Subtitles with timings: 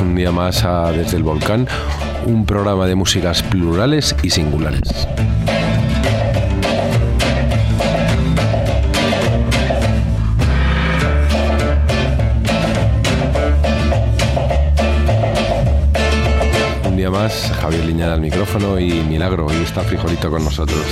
[0.00, 1.66] un día más a Desde el Volcán,
[2.26, 5.06] un programa de músicas plurales y singulares.
[16.84, 20.84] Un día más, Javier Liñada al micrófono y Milagro, hoy está Frijolito con nosotros.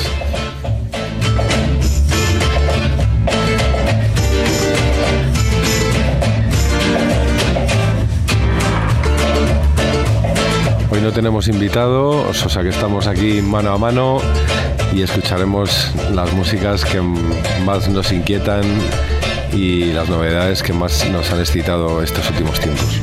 [11.05, 14.23] No tenemos invitado, o sea que estamos aquí mano a mano
[14.95, 18.63] y escucharemos las músicas que más nos inquietan
[19.53, 23.03] y las novedades que más nos han excitado estos últimos tiempos.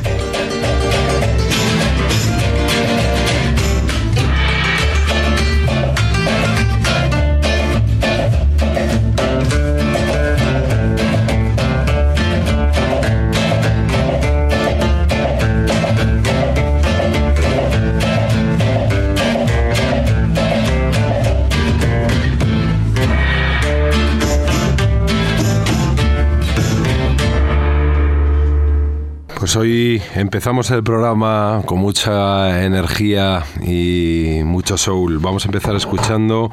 [29.52, 35.18] Pues hoy empezamos el programa con mucha energía y mucho soul.
[35.18, 36.50] Vamos a empezar escuchando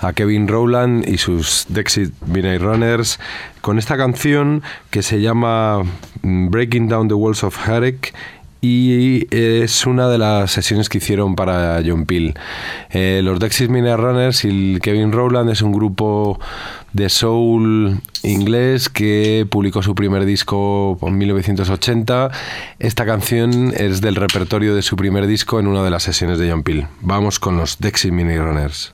[0.00, 3.20] a Kevin Rowland y sus Dexit Vinay Runners
[3.60, 5.82] con esta canción que se llama
[6.22, 8.12] Breaking Down the Walls of Herrick
[8.64, 12.34] y es una de las sesiones que hicieron para John Peel.
[12.90, 16.38] Eh, los Dexys Miner Runners y Kevin Rowland es un grupo
[16.92, 22.30] de soul inglés que publicó su primer disco en 1980.
[22.78, 26.48] Esta canción es del repertorio de su primer disco en una de las sesiones de
[26.48, 26.86] John Peel.
[27.00, 28.92] Vamos con los Dexys Miner Runners.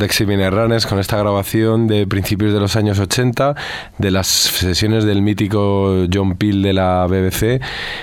[0.00, 3.54] Dexy Runners con esta grabación de principios de los años 80
[3.98, 7.60] de las sesiones del mítico John Peel de la BBC.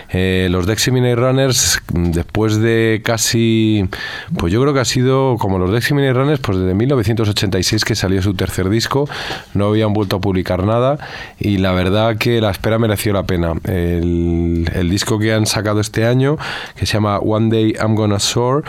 [0.09, 3.89] Eh, los Dexy Runners, después de casi,
[4.37, 8.21] pues yo creo que ha sido como los Dexy Runners, pues desde 1986 que salió
[8.21, 9.09] su tercer disco,
[9.55, 10.99] no habían vuelto a publicar nada
[11.39, 13.53] y la verdad que la espera mereció la pena.
[13.63, 16.37] El, el disco que han sacado este año,
[16.75, 18.63] que se llama One Day I'm Gonna Soar,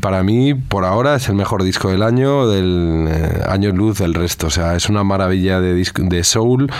[0.00, 4.14] para mí, por ahora, es el mejor disco del año, del eh, año luz del
[4.14, 4.46] resto.
[4.48, 6.70] O sea, es una maravilla de, disco, de soul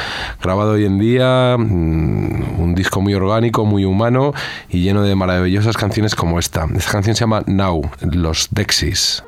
[0.42, 4.32] grabado hoy en día, mm, un disco muy orgánico, muy humano
[4.68, 6.66] y lleno de maravillosas canciones como esta.
[6.74, 9.22] Esta canción se llama Now, Los Dexys.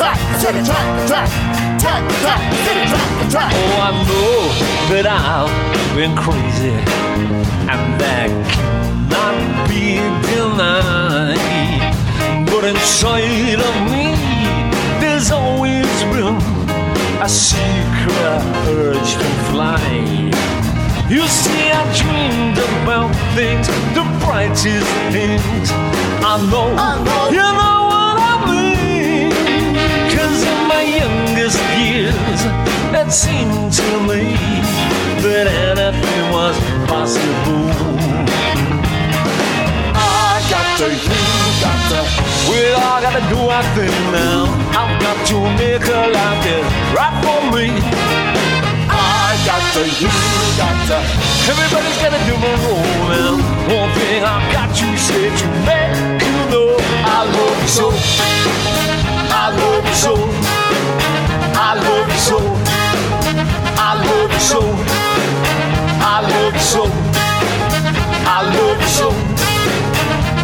[0.00, 0.04] Oh,
[3.80, 4.38] I know
[4.90, 5.50] that I've
[5.96, 6.70] been crazy,
[7.66, 9.98] and that cannot be
[10.30, 11.94] denied.
[12.46, 14.14] But inside of me,
[15.00, 16.36] there's always been
[17.20, 19.82] a secret urge to fly.
[21.10, 25.72] You see, I dreamed about things, the brightest things.
[26.22, 27.30] I know, I know.
[27.30, 27.87] you know.
[31.98, 32.40] years,
[32.94, 34.22] it seemed to me
[35.24, 36.54] that anything was
[36.86, 37.66] possible.
[39.98, 41.22] I got to, you
[41.58, 42.00] got to,
[42.46, 44.46] we all got to do our thing now.
[44.78, 47.66] I've got to make a life that's right for me.
[48.86, 50.12] I got to, you
[50.54, 50.98] got to,
[51.50, 53.34] everybody's got to do my role now.
[53.74, 57.86] One thing I've got to say to make you know I love you so.
[59.34, 60.57] I love you so.
[61.60, 62.38] I love you so.
[63.76, 64.60] I love you so.
[66.00, 66.84] I love you so.
[68.24, 69.08] I love you so.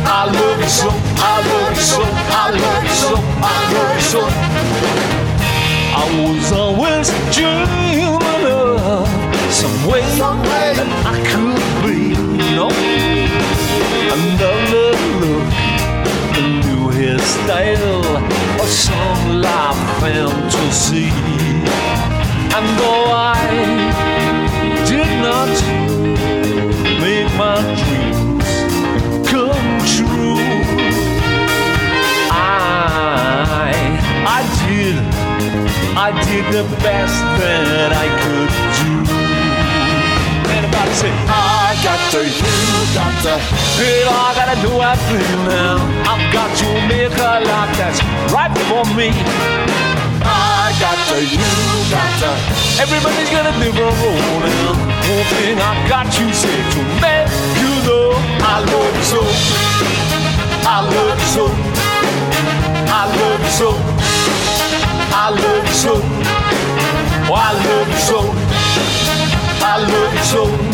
[0.04, 0.90] I love you so.
[0.90, 2.02] I love you so.
[2.02, 3.14] I love you so.
[3.42, 4.22] I love you so.
[5.94, 9.06] I was always dreaming of
[9.52, 10.02] some way,
[10.74, 12.70] that I could be, you know.
[14.14, 15.46] Another look,
[16.34, 21.08] a new hairstyle some life fantasy.
[22.56, 23.44] And though I
[24.88, 25.52] did not
[27.00, 28.48] make my dreams
[29.28, 30.38] come true,
[32.30, 34.96] I, I did,
[35.96, 38.94] I did the best that I could do.
[40.54, 43.34] And about to say, I got the, you got the,
[43.82, 45.76] it I why do I feel now?
[46.06, 47.98] I've got to make a life that's
[48.30, 49.10] right for me.
[50.22, 51.42] I got to, you
[51.90, 52.30] got to.
[52.78, 54.78] Everybody's gonna live a role now.
[55.10, 57.14] One thing I got you say to me:
[57.58, 58.14] you know
[58.46, 59.22] I love you so.
[60.62, 61.44] I love you so.
[62.86, 63.70] I love you so.
[65.10, 65.94] I love you so.
[67.26, 68.18] Oh, I love you so.
[69.66, 70.73] I love you so.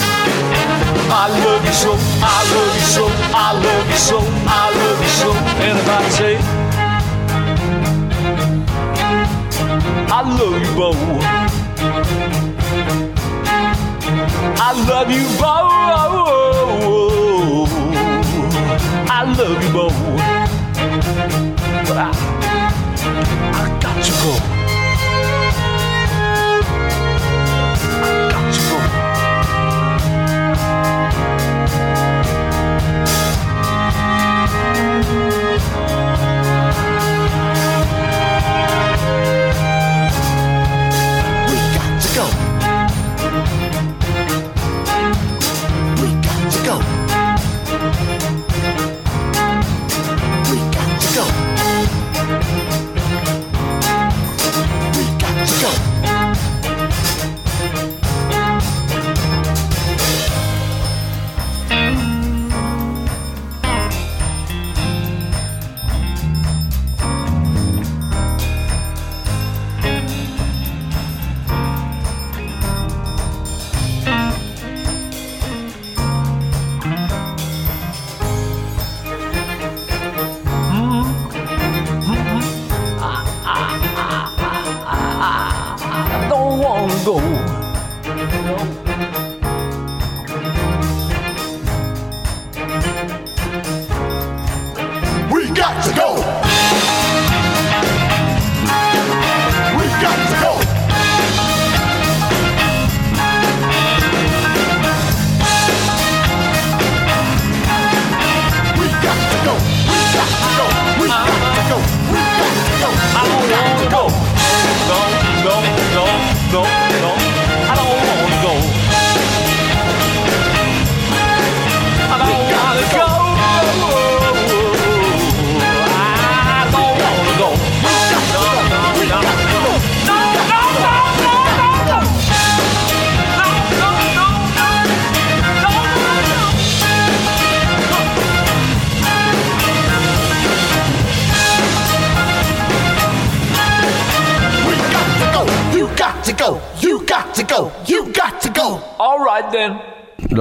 [1.22, 3.04] I love you so, I love you so,
[3.36, 5.28] I love you so, I love you so.
[5.60, 6.36] Everybody say,
[10.08, 10.90] I love you, Bo.
[14.56, 15.52] I love you, Bo.
[19.10, 19.88] I love you, Bo.
[21.86, 22.10] But I,
[23.52, 24.49] I got to go.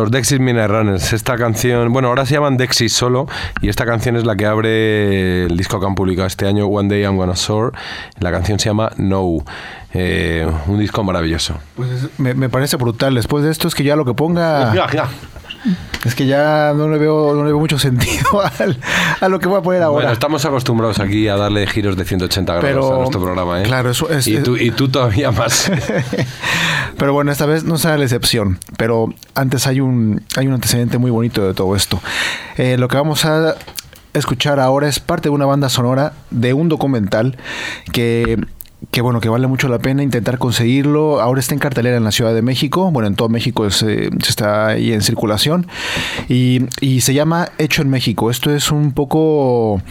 [0.10, 1.13] Los Dexys Runners.
[1.13, 3.28] Esta canción, bueno, ahora se llaman Dexys solo
[3.62, 6.89] y esta canción es la que abre el disco que han publicado este año, One
[6.89, 7.74] Day I'm Gonna Soar.
[8.20, 9.38] La canción se llama No.
[9.94, 11.60] Eh, un disco maravilloso.
[11.75, 13.13] Pues me, parece brutal.
[13.13, 14.74] Después de esto es que ya lo que ponga...
[16.06, 18.42] Es que ya no le veo, no le veo mucho sentido
[19.22, 19.96] a lo que voy a poner ahora.
[19.96, 23.63] Bueno, estamos acostumbrados aquí a darle giros de 180 grados a nuestro programa, ¿eh?
[23.63, 24.28] Claro, eso es.
[24.28, 25.72] Y tú, y tú todavía más.
[26.98, 28.60] pero bueno, esta vez no será la excepción.
[28.78, 32.01] Pero antes hay un, hay un antecedente muy bonito de todo esto.
[32.58, 33.56] Eh, lo que vamos a
[34.13, 37.38] escuchar ahora es parte de una banda sonora de un documental
[37.92, 38.39] que
[38.91, 41.22] que bueno, que vale mucho la pena intentar conseguirlo.
[41.22, 44.67] Ahora está en cartelera en la Ciudad de México, bueno, en todo México se está
[44.67, 45.67] ahí en circulación
[46.27, 48.31] y, y se llama Hecho en México.
[48.31, 49.81] Esto es un poco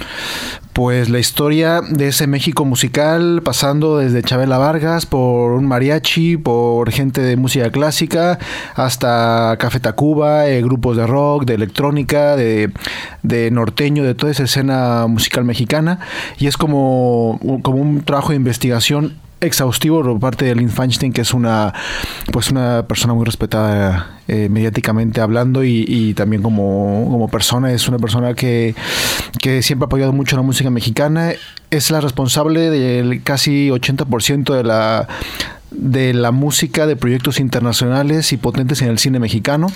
[0.79, 6.93] pues la historia de ese México musical, pasando desde Chabela Vargas, por un mariachi, por
[6.93, 8.39] gente de música clásica,
[8.77, 12.71] hasta Café Tacuba, eh, grupos de rock, de electrónica, de,
[13.51, 15.99] norteño, de toda esa escena musical mexicana.
[16.39, 21.21] Y es como, como un trabajo de investigación exhaustivo por parte de Lynn Feinstein, que
[21.21, 21.73] es una,
[22.33, 27.73] pues una persona muy respetada eh, mediáticamente hablando y, también como, como, persona.
[27.73, 28.75] Es una persona que,
[29.41, 31.33] que, siempre ha apoyado mucho la música mexicana.
[31.71, 35.09] Es la responsable del casi 80% de la
[35.71, 39.67] de la música de proyectos internacionales y potentes en el cine mexicano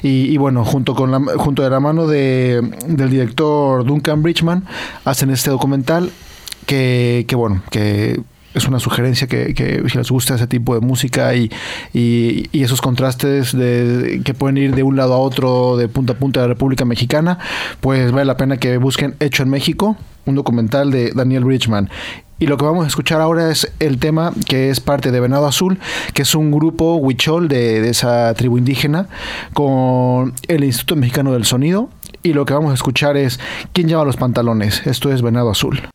[0.00, 4.64] y, bueno junto con junto de la mano de, del director Duncan Bridgman
[5.04, 6.12] hacen este documental
[6.64, 8.22] que, que bueno que
[8.54, 11.50] es una sugerencia que, si les gusta ese tipo de música y,
[11.92, 16.16] y, esos contrastes de, que pueden ir de un lado a otro, de punta a
[16.16, 17.38] punta de la República Mexicana,
[17.80, 21.90] pues vale la pena que busquen Hecho en México, un documental de Daniel Bridgman.
[22.38, 25.46] Y lo que vamos a escuchar ahora es el tema que es parte de Venado
[25.46, 25.78] Azul,
[26.12, 29.06] que es un grupo huichol de, de esa tribu indígena,
[29.54, 31.88] con el Instituto Mexicano del Sonido.
[32.24, 33.38] Y lo que vamos a escuchar es
[33.72, 34.84] ¿Quién lleva los pantalones?
[34.86, 35.91] Esto es Venado Azul.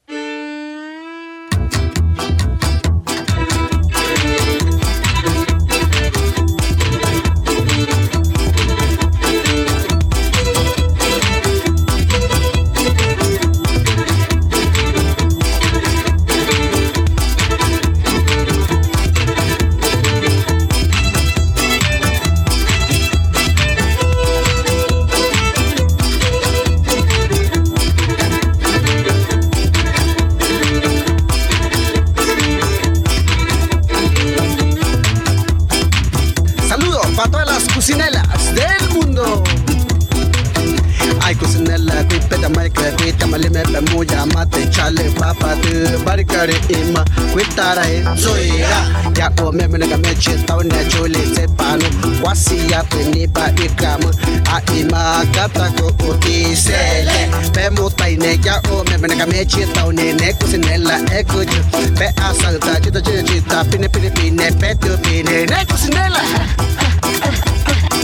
[59.17, 61.51] Pega metida, o neném com sinela é good.
[61.97, 66.19] Pé assalta, dita, dita, dita, pine, pine, pine, pé teu pine, neném com sinela.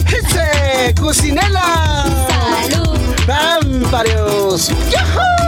[0.07, 1.61] Hitze, é com sinela.
[2.71, 2.99] Salud.
[3.27, 3.83] Bam.
[4.91, 5.42] Yahoo!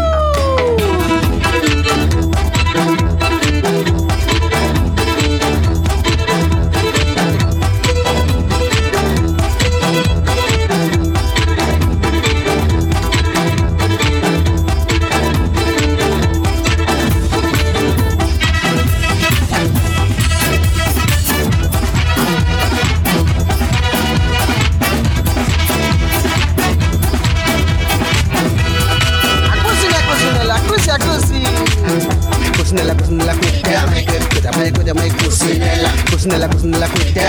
[36.86, 37.22] la cuita,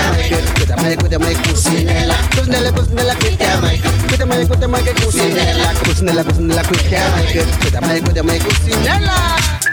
[0.55, 2.15] cuéntame, cuéntame, cocinela.
[2.35, 5.73] Cocinela, cocinela, cuéntame, cuéntame, cuéntame, cocinela.
[5.85, 9.66] Cocinela, cocinela, cuéntame, cuéntame, cuéntame, cocinela.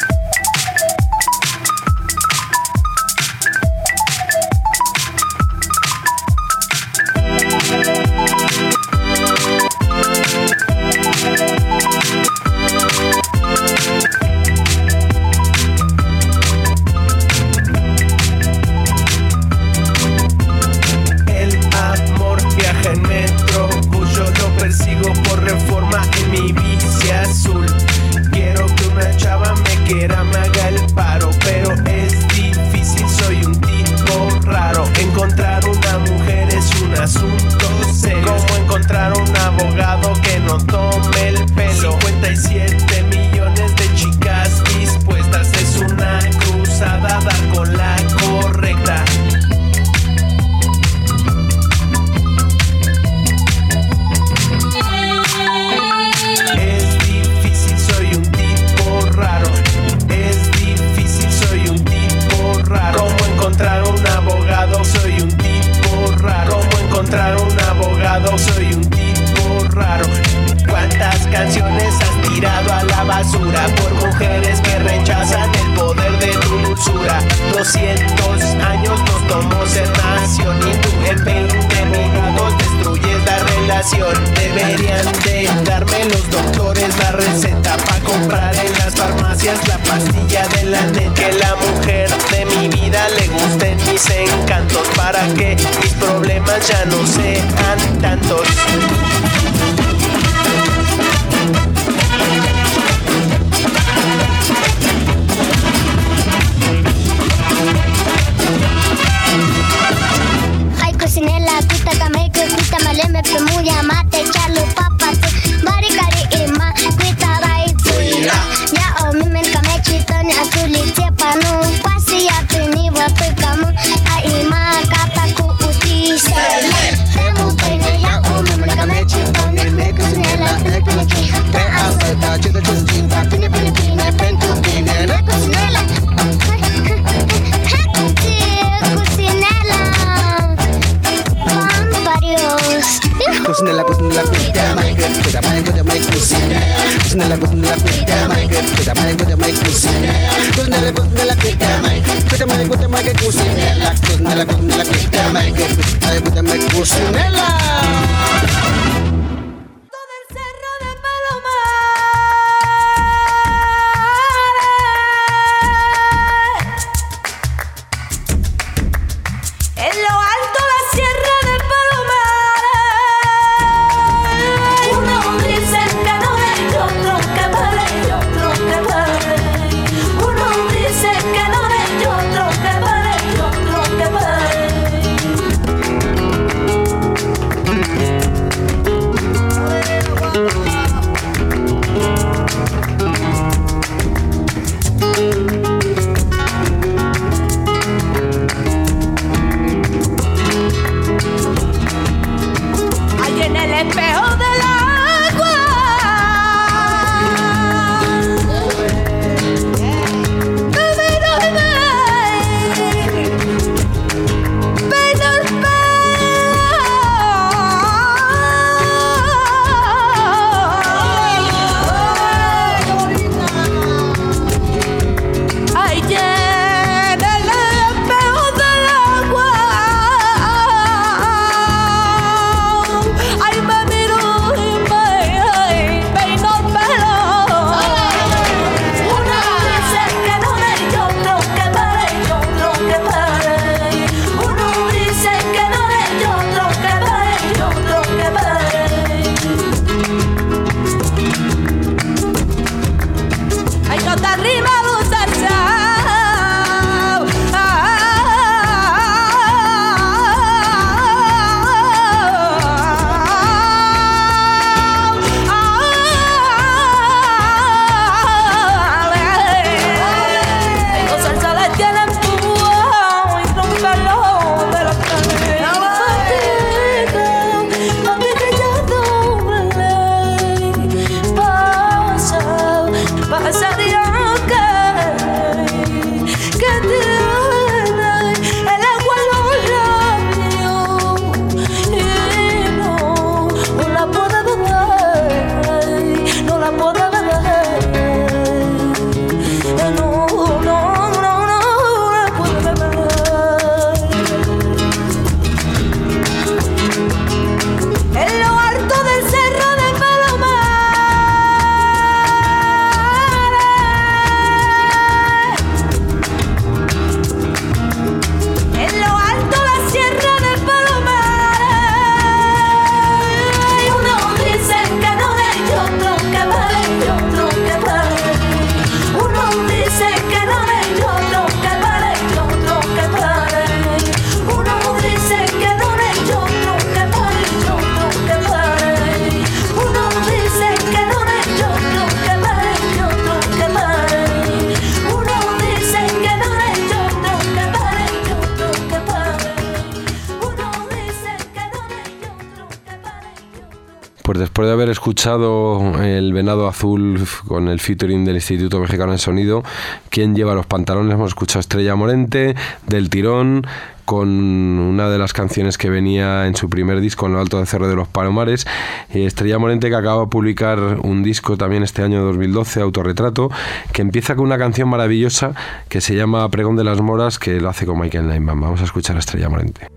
[354.55, 359.64] Después de haber escuchado El Venado Azul con el featuring del Instituto Mexicano de Sonido,
[360.11, 361.14] ¿Quién lleva los pantalones?
[361.14, 362.55] Hemos escuchado Estrella Morente,
[362.87, 363.67] Del Tirón,
[364.05, 367.67] con una de las canciones que venía en su primer disco, en lo alto de
[367.67, 368.64] Cerro de los Palomares.
[369.09, 373.51] Estrella Morente, que acaba de publicar un disco también este año 2012, Autorretrato,
[373.93, 375.55] que empieza con una canción maravillosa
[375.88, 378.61] que se llama Pregón de las Moras, que lo hace con Michael Nyman.
[378.61, 379.88] Vamos a escuchar Estrella Morente.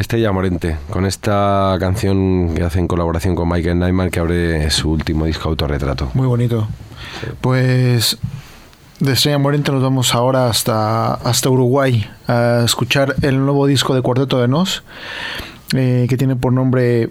[0.00, 4.90] Estrella Morente, con esta canción que hace en colaboración con Michael Nyman que abre su
[4.90, 6.10] último disco autorretrato.
[6.14, 6.66] Muy bonito.
[7.42, 8.18] Pues
[8.98, 14.00] de Estrella Morente nos vamos ahora hasta, hasta Uruguay a escuchar el nuevo disco de
[14.00, 14.82] Cuarteto de Nos,
[15.74, 17.10] eh, que tiene por nombre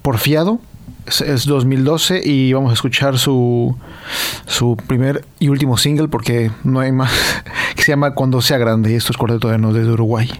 [0.00, 0.58] Porfiado.
[1.06, 3.76] Es, es 2012 y vamos a escuchar su,
[4.46, 7.12] su primer y último single porque no hay más,
[7.76, 10.30] que se llama Cuando sea grande y esto es Cuarteto de Nos desde Uruguay.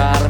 [0.00, 0.29] dejar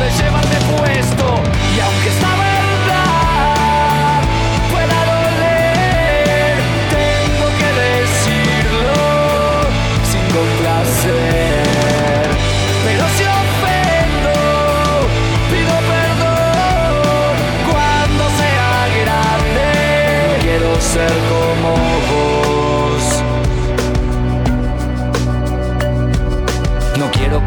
[0.01, 1.25] de puesto.
[1.75, 3.53] Y aunque esta verdad
[4.71, 6.57] pueda doler.
[6.89, 8.97] Tengo que decirlo
[10.11, 11.61] sin complacer.
[12.83, 14.35] Pero si ofendo
[15.51, 17.33] pido perdón.
[17.69, 19.69] Cuando sea grande
[20.41, 21.90] quiero ser como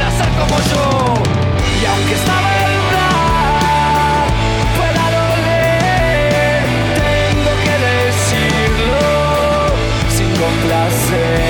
[0.00, 4.26] Y aunque esta verdad
[4.76, 6.62] pueda doler,
[6.94, 9.02] tengo que decirlo
[10.16, 11.49] sin complacer.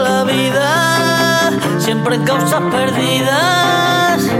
[0.00, 4.30] La vida Siempre en causas perdidas.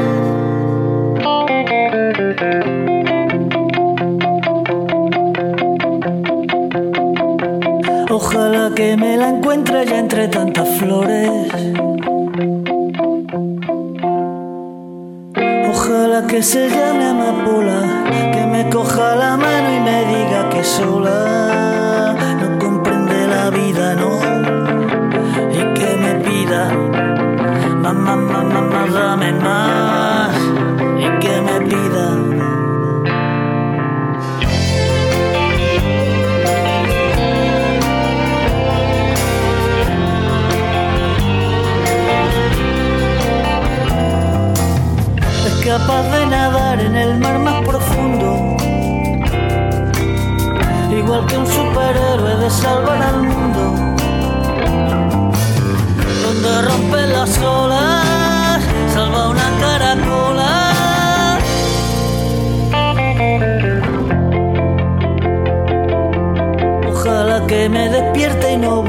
[8.11, 11.51] Ojalá que me la encuentre ya entre tantas flores.
[15.70, 17.81] Ojalá que se llame amapola,
[18.33, 21.30] que me coja la mano y me diga que sola
[29.28, 30.35] más,
[30.98, 32.06] y que me pida.
[45.46, 48.56] es capaz de nadar en el mar más profundo.
[50.90, 53.62] Igual que un superhéroe de salvar al mundo.
[56.24, 57.89] Donde rompe las olas,
[67.70, 68.83] me despierte y no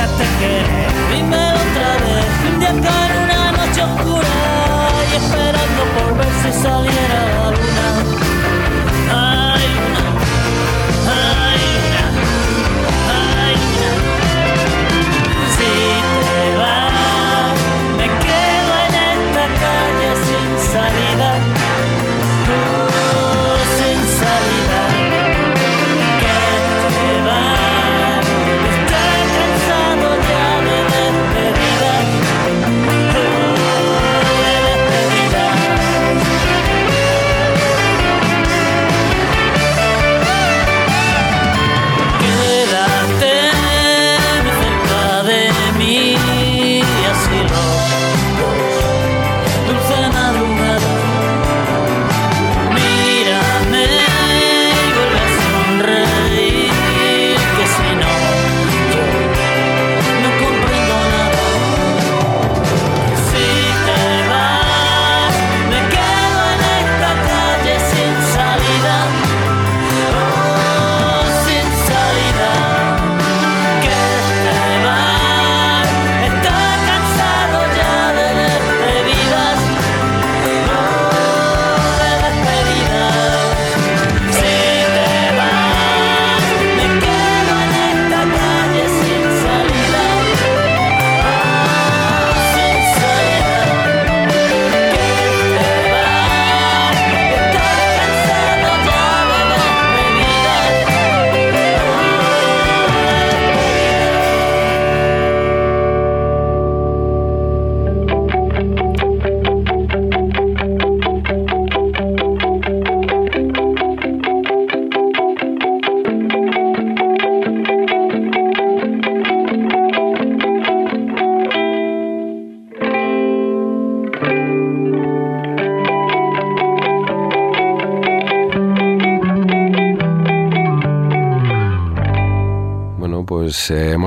[0.00, 0.64] a tejer.
[1.10, 4.28] Primero otra vez, un día con una noche oscura
[5.10, 7.77] y esperando por ver si saliera la luna.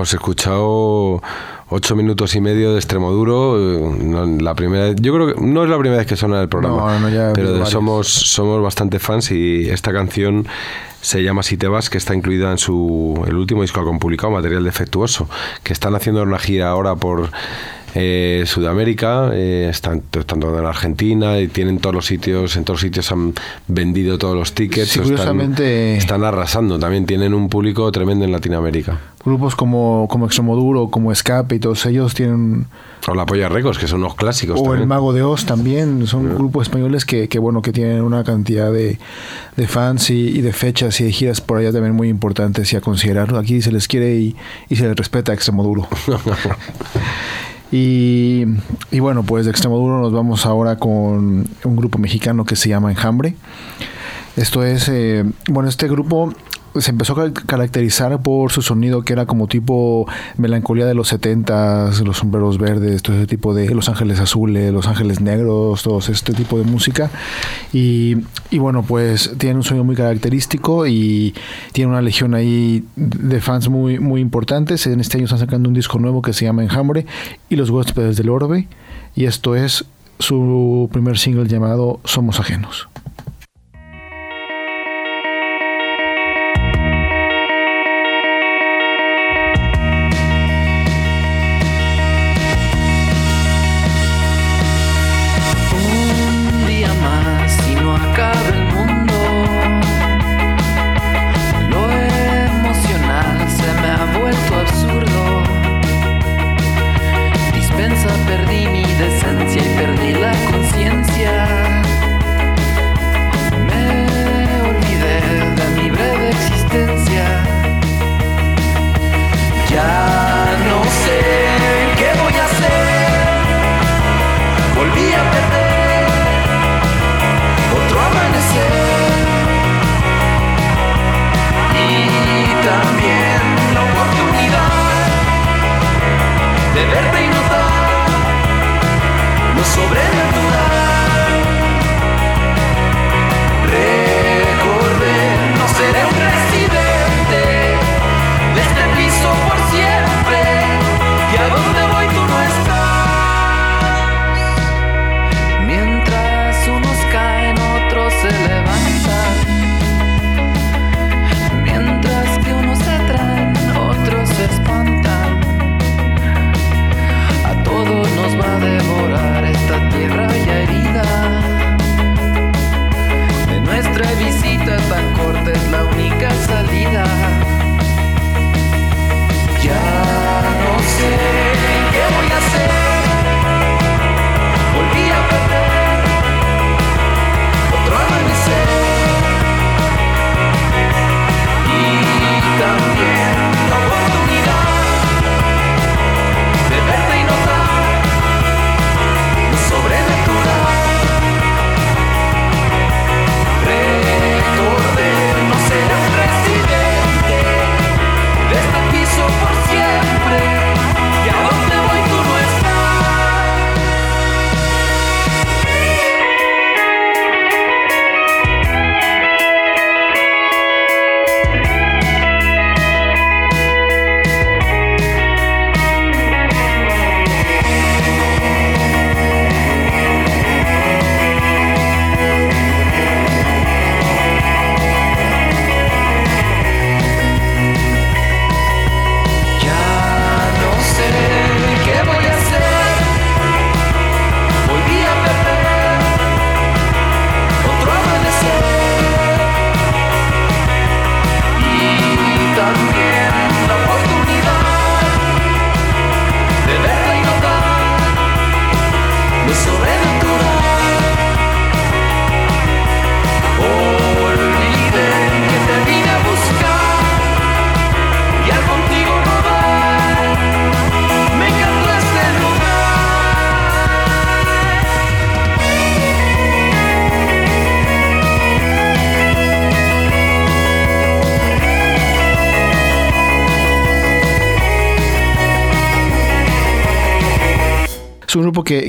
[0.02, 1.22] Hemos escuchado
[1.70, 3.56] ocho minutos y medio de Extremoduro.
[3.60, 6.50] eh, no, la primera, yo creo que no es la primera vez que suena el
[6.50, 10.48] programa, No, no, pero somos, somos bastante fans y esta canción
[11.02, 14.00] se llama Si te vas, que está incluida en su el último disco que han
[14.00, 15.30] publicado, Material Defectuoso,
[15.62, 17.30] que están haciendo una gira ahora por
[17.96, 22.82] eh, Sudamérica, eh, están estando en Argentina y tienen todos los sitios, en todos los
[22.82, 23.34] sitios han
[23.68, 28.26] vendido todos los tickets, Sí, o están- curiosamente- están arrasando, también tienen un público tremendo
[28.26, 29.00] en Latinoamérica.
[29.24, 32.66] Grupos como, como Extremoduro, como Escape y todos ellos tienen...
[33.08, 34.88] O la Polla Records, que son unos clásicos O el.
[34.88, 38.98] Mago de Oz también, son grupos españoles que, que, bueno, que tienen una cantidad de,
[39.58, 42.78] de fans y, y de fechas y de giras por allá también muy importantes y
[42.78, 43.36] a considerar.
[43.36, 44.36] Aquí se les quiere y,
[44.70, 45.88] y se les respeta a Extremoduro.
[47.72, 48.46] y,
[48.92, 52.92] y bueno, pues de Extremoduro nos vamos ahora con un grupo mexicano que se llama
[52.92, 53.36] Enjambre.
[54.36, 56.34] Esto es, eh, bueno, este grupo
[56.80, 60.08] se empezó a car- caracterizar por su sonido que era como tipo
[60.38, 64.88] melancolía de los setentas, los sombreros verdes, todo ese tipo de Los Ángeles Azules, Los
[64.88, 67.10] Ángeles Negros, todo este tipo de música.
[67.74, 68.18] Y,
[68.50, 71.34] y bueno, pues tiene un sonido muy característico y
[71.74, 74.88] tiene una legión ahí de fans muy, muy importantes.
[74.88, 77.06] En este año están sacando un disco nuevo que se llama Enjambre
[77.50, 78.68] y Los Huéspedes del Orbe.
[79.16, 79.86] Y esto es
[80.20, 82.88] su primer single llamado Somos Ajenos.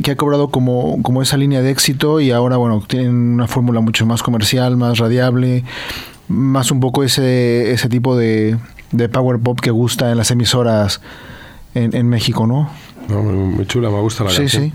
[0.02, 3.80] Que, ha cobrado como, como esa línea de éxito y ahora, bueno, tienen una fórmula
[3.80, 5.64] mucho más comercial, más radiable,
[6.28, 8.56] más un poco ese, ese tipo de,
[8.92, 11.00] de power pop que gusta en las emisoras
[11.74, 12.70] en, en México, ¿no?
[13.08, 14.64] No, muy, chula, me gusta la Sí, canción.
[14.64, 14.72] sí.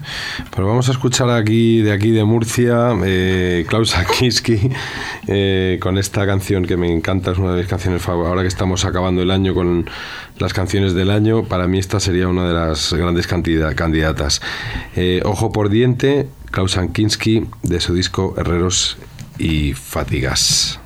[0.53, 4.69] Pero vamos a escuchar aquí, de aquí de Murcia, eh, Klaus Akiski,
[5.27, 8.29] eh, con esta canción que me encanta, es una de mis canciones favoritas.
[8.29, 9.89] Ahora que estamos acabando el año con
[10.37, 14.41] las canciones del año, para mí esta sería una de las grandes candidatas.
[14.95, 18.97] Eh, Ojo por diente, Klaus Kinski, de su disco Herreros
[19.39, 20.79] y Fatigas.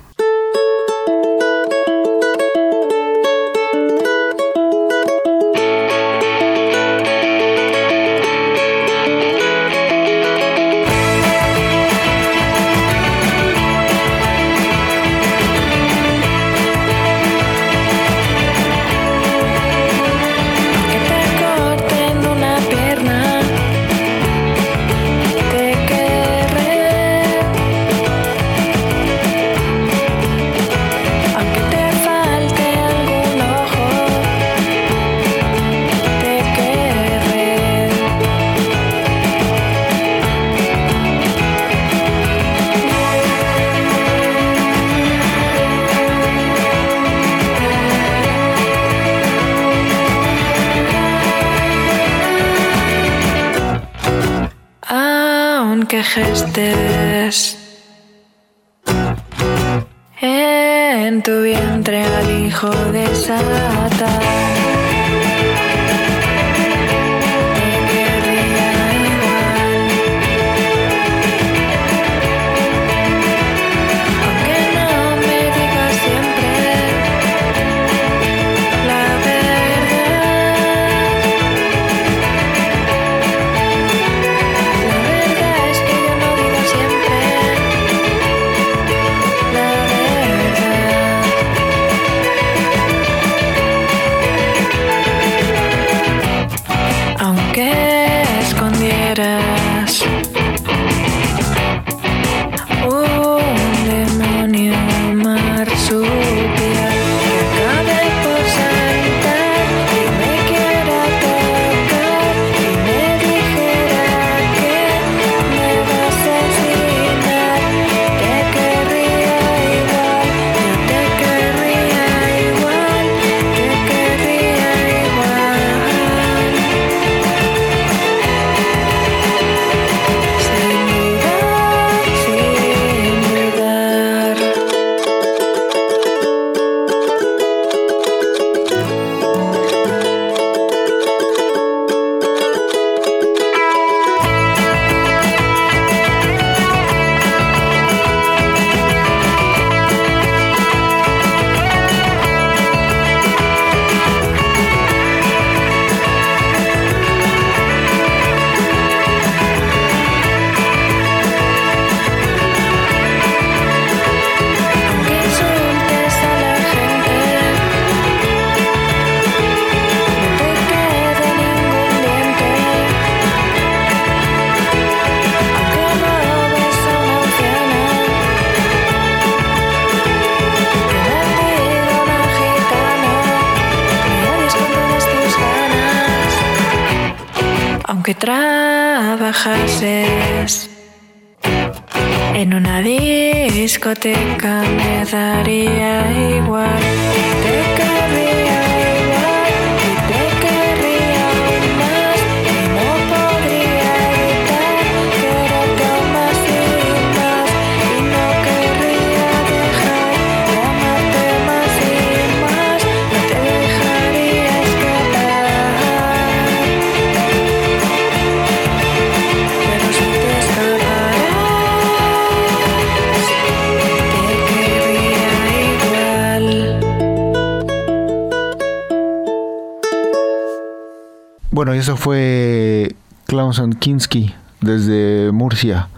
[231.82, 232.94] Eso fue
[233.26, 235.88] Klaus Kinski desde Murcia.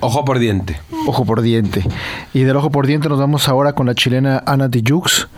[0.00, 0.80] Ojo por diente.
[1.06, 1.86] Ojo por diente.
[2.34, 5.28] Y del ojo por diente nos vamos ahora con la chilena Ana Tijoux,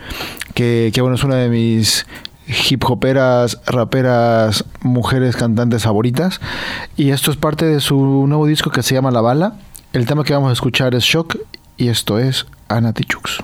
[0.55, 2.07] que, que bueno, es una de mis
[2.47, 6.41] hip hoperas, raperas, mujeres cantantes favoritas.
[6.97, 9.53] Y esto es parte de su nuevo disco que se llama La Bala.
[9.93, 11.37] El tema que vamos a escuchar es Shock
[11.77, 13.43] y esto es Ana Tijoux.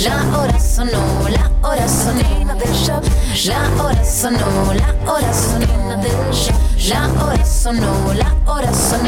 [0.00, 3.04] La hora sonó, la hora sonó del shock.
[3.44, 6.56] La hora sonó, la hora sonó del shock.
[6.88, 9.04] La hora sonó, la hora sonó.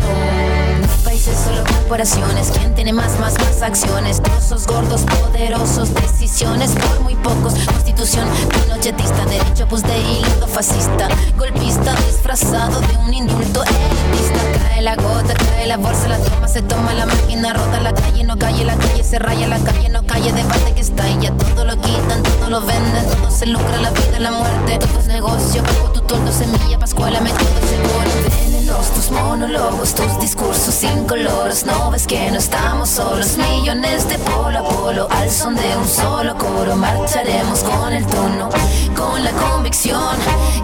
[0.81, 2.51] No países, solo corporaciones.
[2.57, 4.23] ¿Quién tiene más, más, más acciones?
[4.23, 7.55] Trozos gordos, poderosos, decisiones por muy pocos.
[7.55, 11.09] Constitución pinochetista, derecho pues de hilo fascista.
[11.39, 14.54] Golpista disfrazado de un indulto elitista.
[14.83, 18.37] La gota, cae la bolsa, la toma, se toma la máquina, rota la calle, no
[18.37, 21.65] calle, la calle se raya, la calle no calle, debate que está y ya todo
[21.65, 25.63] lo quitan, todo lo venden, todo se lucra, la vida, la muerte, todo es negocio,
[25.63, 28.11] bajo tu toldo, semilla, pascuala, me todo seguro.
[28.45, 34.19] Venenos, tus monólogos, tus discursos sin colores, no ves que no estamos solos, millones de
[34.19, 38.51] polo a polo, al son de un solo coro, marcharemos con el tono,
[38.95, 40.15] con la convicción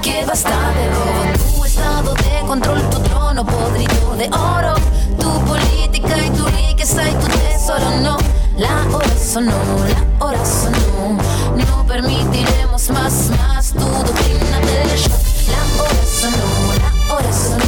[0.02, 3.09] que basta de robo, tu estado de control, tu
[3.44, 4.74] trono podrido de oro,
[5.18, 8.18] tu política y tu riqueza y tu tesoro, no.
[8.56, 9.52] La hora sonó,
[9.88, 11.18] la hora sonó.
[11.56, 15.20] No permitiremos más, más tu doctrina del shock.
[15.48, 16.46] La hora sonó,
[16.82, 17.64] la hora sonó.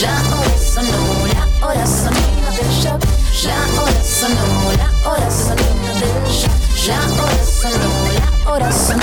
[0.00, 3.00] La hora sonó, la hora sonó del shock.
[3.44, 4.46] La hora sonó,
[4.76, 6.52] la hora sonó del shock.
[6.86, 9.02] La hora sonó, la hora sonó.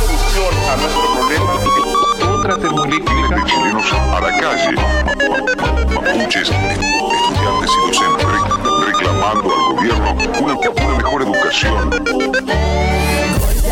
[0.00, 1.67] solución a nuestro problema,
[2.56, 4.74] de chilenos a la calle.
[5.94, 10.54] Mapuches, estudiantes y docentes re- reclamando al gobierno una
[10.96, 11.90] mejor educación.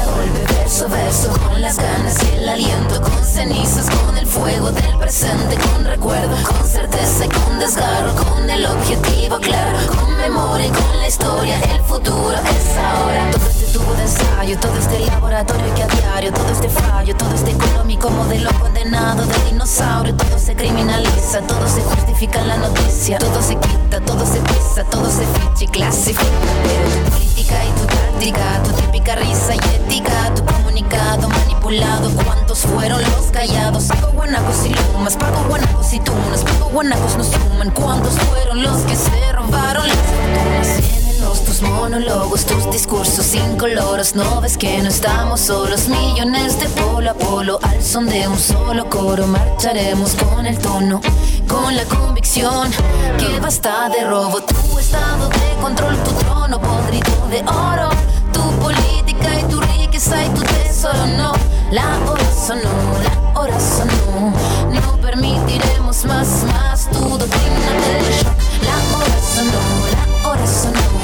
[0.05, 4.71] Golpe, verso a verso, con las ganas y el aliento, con cenizas, con el fuego
[4.71, 10.67] del presente, con recuerdo, con certeza y con desgarro, con el objetivo claro, con memoria
[10.67, 13.31] y con la historia, el futuro es ahora.
[13.31, 17.35] Todo este tubo de ensayo, todo este laboratorio que a diario, todo este fallo, todo
[17.35, 23.19] este económico modelo condenado de dinosaurio, todo se criminaliza, todo se justifica en la noticia,
[23.19, 28.63] todo se quita, todo se pisa, todo se ficha y clasifica, política y tu táctica,
[28.63, 33.85] tu típica risa y ética, tu comunicado manipulado, ¿cuántos fueron los callados?
[33.85, 38.83] Pago guanacos y lumas, pago guanacos y tunas, pago guanacos no suman, ¿cuántos fueron los
[38.83, 41.06] que se robaron las?
[41.17, 47.11] Tus monólogos, tus discursos sin coloros, no ves que no estamos solos, millones de polo
[47.11, 51.01] a polo, al son de un solo coro, marcharemos con el tono,
[51.49, 52.71] con la convicción
[53.19, 57.89] que basta de robo, tu estado de control, tu trono podrido de oro,
[58.33, 61.33] tu política y tu riqueza y tu tesoro, no,
[61.71, 62.63] la hora sonó,
[63.03, 64.33] la hora sonó,
[64.71, 69.63] no permitiremos más, más tu doctrina del shock, la hora sonó,
[69.93, 70.96] la hora sonó,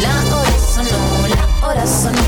[0.00, 2.18] la hora sonó, la hora sonó,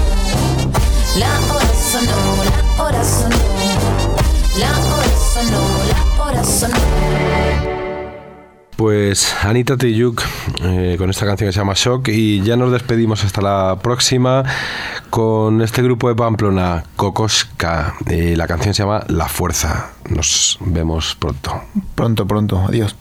[1.19, 3.37] la hora sonó, la hora sonó,
[4.59, 6.77] la hora sonó, la hora sonó.
[8.77, 10.23] Pues Anita Tiyuk
[10.63, 14.45] eh, con esta canción que se llama Shock y ya nos despedimos hasta la próxima
[15.09, 17.95] con este grupo de Pamplona, Kokoska.
[18.07, 19.93] Eh, la canción se llama La Fuerza.
[20.11, 21.63] Nos vemos pronto.
[21.95, 22.67] Pronto, pronto.
[22.69, 22.95] Adiós.